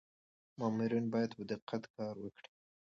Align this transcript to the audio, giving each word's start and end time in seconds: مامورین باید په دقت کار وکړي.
مامورین 0.59 1.05
باید 1.13 1.31
په 1.37 1.43
دقت 1.51 1.83
کار 1.95 2.15
وکړي. 2.19 2.49